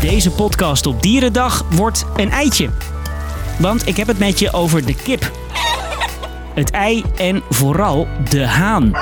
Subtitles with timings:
[0.00, 2.68] Deze podcast op Dierendag wordt een eitje.
[3.58, 5.30] Want ik heb het met je over de kip.
[6.54, 8.92] Het ei en vooral de haan.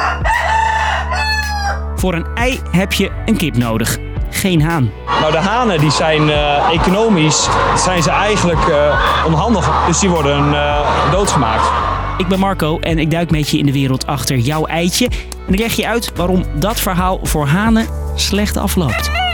[1.96, 3.98] Voor een ei heb je een kip nodig,
[4.30, 4.90] geen haan.
[5.20, 9.70] Nou, de hanen die zijn eh, economisch zijn ze eigenlijk eh, onhandig.
[9.86, 11.70] Dus die worden eh, doodgemaakt.
[12.18, 15.08] Ik ben Marco en ik duik met je in de wereld achter jouw eitje.
[15.46, 19.25] En ik leg je uit waarom dat verhaal voor hanen slecht afloopt.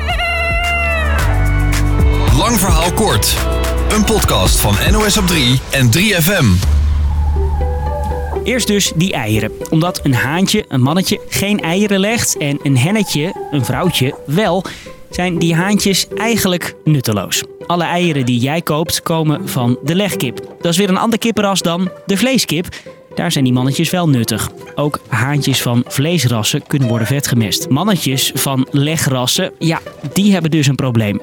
[2.52, 3.37] Lang verhaal kort.
[3.95, 6.45] Een podcast van NOS op 3 en 3FM.
[8.45, 9.52] Eerst dus die eieren.
[9.70, 14.65] Omdat een haantje, een mannetje, geen eieren legt en een hennetje, een vrouwtje, wel,
[15.11, 17.42] zijn die haantjes eigenlijk nutteloos.
[17.66, 20.41] Alle eieren die jij koopt komen van de legkip.
[20.61, 22.66] Dat is weer een ander kippenras dan de vleeskip.
[23.14, 24.50] Daar zijn die mannetjes wel nuttig.
[24.75, 27.69] Ook haantjes van vleesrassen kunnen worden vetgemest.
[27.69, 29.80] Mannetjes van legrassen, ja,
[30.12, 31.20] die hebben dus een probleem.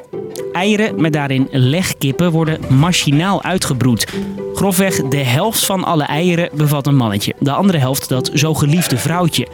[0.59, 4.05] Eieren met daarin legkippen worden machinaal uitgebroed.
[4.53, 7.33] Grofweg de helft van alle eieren bevat een mannetje.
[7.39, 9.47] De andere helft dat zo geliefde vrouwtje.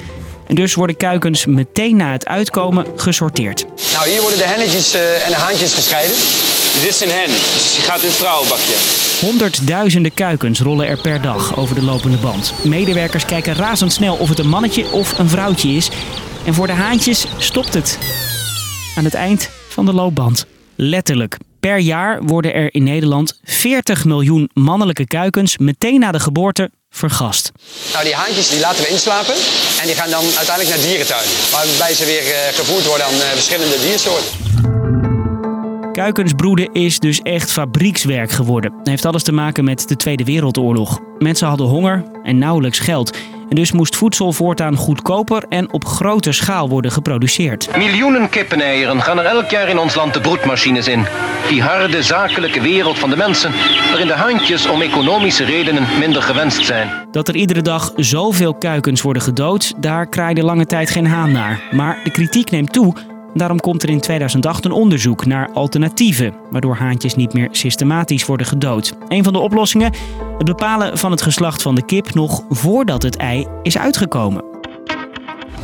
[0.47, 3.66] En dus worden kuikens meteen na het uitkomen gesorteerd.
[3.94, 6.16] Nou, hier worden de hennetjes eh, en de haantjes gescheiden.
[6.81, 8.73] Dit is een hen, dus die gaat in het vrouwenbakje.
[9.25, 12.53] Honderdduizenden kuikens rollen er per dag over de lopende band.
[12.64, 15.90] Medewerkers kijken razendsnel of het een mannetje of een vrouwtje is.
[16.45, 17.97] En voor de haantjes stopt het.
[18.97, 20.45] Aan het eind van de loopband.
[20.76, 21.38] Letterlijk.
[21.59, 27.52] Per jaar worden er in Nederland 40 miljoen mannelijke kuikens meteen na de geboorte vergast.
[27.94, 29.34] Nou, die haantjes die laten we inslapen
[29.81, 31.30] en die gaan dan uiteindelijk naar dierentuin.
[31.52, 34.46] Waarbij ze weer eh, gevoerd worden aan eh, verschillende diersoorten.
[35.92, 38.73] Kuikens broeden is dus echt fabriekswerk geworden.
[38.78, 41.00] Het heeft alles te maken met de Tweede Wereldoorlog.
[41.18, 43.18] Mensen hadden honger en nauwelijks geld.
[43.50, 47.78] En dus moest voedsel voortaan goedkoper en op grote schaal worden geproduceerd.
[47.78, 51.06] Miljoenen kippeneieren gaan er elk jaar in ons land de broedmachines in.
[51.50, 53.52] Die harde zakelijke wereld van de mensen,
[53.90, 56.90] waarin de handjes om economische redenen minder gewenst zijn.
[57.12, 61.62] Dat er iedere dag zoveel kuikens worden gedood, daar kraaide lange tijd geen haan naar.
[61.72, 63.15] Maar de kritiek neemt toe.
[63.35, 68.46] Daarom komt er in 2008 een onderzoek naar alternatieven, waardoor haantjes niet meer systematisch worden
[68.46, 68.94] gedood.
[69.07, 69.94] Een van de oplossingen:
[70.38, 74.44] het bepalen van het geslacht van de kip nog voordat het ei is uitgekomen.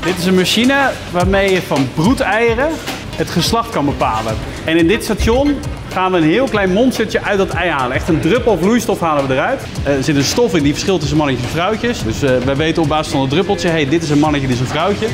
[0.03, 2.69] Dit is een machine waarmee je van broedeieren
[3.15, 4.35] het geslacht kan bepalen.
[4.65, 5.55] En in dit station
[5.91, 7.95] gaan we een heel klein monstertje uit dat ei halen.
[7.95, 9.61] Echt een druppel vloeistof halen we eruit.
[9.83, 12.03] Eh, Er zit een stof in die verschilt tussen mannetjes en vrouwtjes.
[12.03, 14.55] Dus eh, wij weten op basis van het druppeltje, hey, dit is een mannetje, dit
[14.55, 15.07] is een vrouwtje.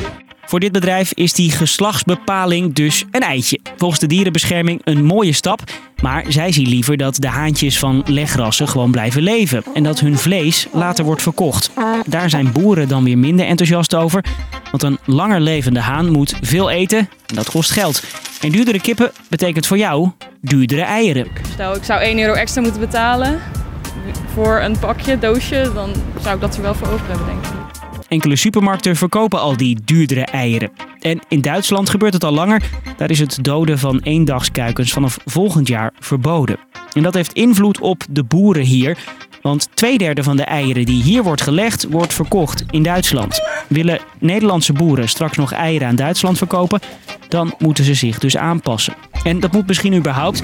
[0.48, 3.60] Voor dit bedrijf is die geslachtsbepaling dus een eitje.
[3.76, 5.60] Volgens de dierenbescherming een mooie stap,
[6.02, 10.18] maar zij zien liever dat de haantjes van legrassen gewoon blijven leven en dat hun
[10.18, 11.70] vlees later wordt verkocht.
[12.06, 14.24] Daar zijn boeren dan weer minder enthousiast over,
[14.70, 18.02] want een langer levende haan moet veel eten en dat kost geld.
[18.40, 20.10] En duurdere kippen betekent voor jou
[20.40, 21.26] duurdere eieren.
[21.52, 23.40] Stel, ik zou 1 euro extra moeten betalen
[24.34, 25.90] voor een pakje, doosje, dan
[26.22, 27.57] zou ik dat er wel voor over hebben, denk ik.
[28.08, 30.70] Enkele supermarkten verkopen al die duurdere eieren.
[31.00, 32.62] En in Duitsland gebeurt het al langer.
[32.96, 36.58] Daar is het doden van eendagskuikens vanaf volgend jaar verboden.
[36.92, 38.98] En dat heeft invloed op de boeren hier.
[39.42, 43.40] Want twee derde van de eieren die hier wordt gelegd, wordt verkocht in Duitsland.
[43.68, 46.80] Willen Nederlandse boeren straks nog eieren aan Duitsland verkopen,
[47.28, 48.94] dan moeten ze zich dus aanpassen.
[49.22, 50.42] En dat moet misschien überhaupt,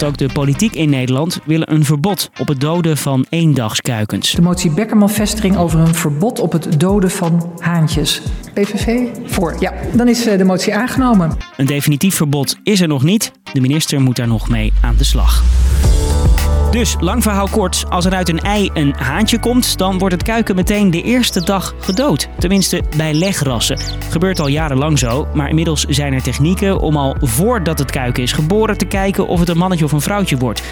[0.00, 4.32] want ook de politiek in Nederland willen een verbod op het doden van eendagskuikens.
[4.32, 8.22] De motie Beckerman-Vestering over een verbod op het doden van haantjes.
[8.54, 9.08] PVV?
[9.24, 9.56] Voor.
[9.60, 11.36] Ja, dan is eh, de motie aangenomen.
[11.56, 13.32] Een definitief verbod is er nog niet.
[13.52, 15.42] De minister moet daar nog mee aan de slag.
[16.70, 20.24] Dus, lang verhaal kort, als er uit een ei een haantje komt, dan wordt het
[20.24, 22.28] kuiken meteen de eerste dag gedood.
[22.38, 23.78] Tenminste, bij legrassen.
[24.10, 28.32] Gebeurt al jarenlang zo, maar inmiddels zijn er technieken om al voordat het kuiken is
[28.32, 30.62] geboren te kijken of het een mannetje of een vrouwtje wordt.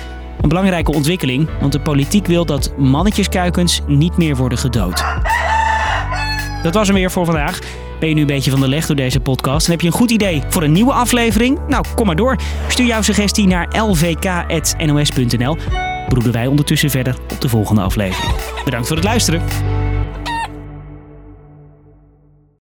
[0.40, 5.04] Een belangrijke ontwikkeling, want de politiek wil dat mannetjeskuikens niet meer worden gedood.
[6.62, 7.58] Dat was hem weer voor vandaag.
[8.02, 9.92] Ben je nu een beetje van de leg door deze podcast en heb je een
[9.92, 11.58] goed idee voor een nieuwe aflevering?
[11.68, 12.36] Nou, kom maar door.
[12.68, 15.56] Stuur jouw suggestie naar lvk.nos.nl.
[16.08, 18.34] Broeden wij ondertussen verder op de volgende aflevering.
[18.64, 19.42] Bedankt voor het luisteren.